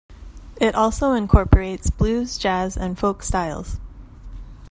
It 0.59 0.73
also 0.73 1.11
incorporates 1.11 1.91
blues, 1.91 2.39
jazz, 2.39 2.75
and 2.75 2.97
folk 2.97 3.21
styles. 3.21 3.77